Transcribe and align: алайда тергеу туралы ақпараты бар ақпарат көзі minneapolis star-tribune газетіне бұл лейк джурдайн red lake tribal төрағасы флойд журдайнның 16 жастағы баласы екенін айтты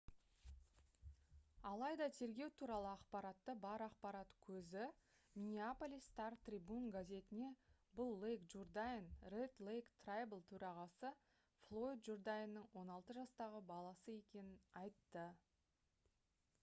алайда 1.71 2.05
тергеу 2.19 2.47
туралы 2.61 2.87
ақпараты 2.91 3.53
бар 3.65 3.83
ақпарат 3.87 4.31
көзі 4.45 4.85
minneapolis 5.41 6.07
star-tribune 6.13 6.89
газетіне 6.97 7.51
бұл 8.01 8.09
лейк 8.23 8.47
джурдайн 8.55 9.11
red 9.35 9.61
lake 9.69 9.95
tribal 10.07 10.43
төрағасы 10.53 11.13
флойд 11.67 12.03
журдайнның 12.09 12.67
16 12.87 13.17
жастағы 13.21 13.61
баласы 13.73 14.17
екенін 14.19 14.59
айтты 14.85 15.29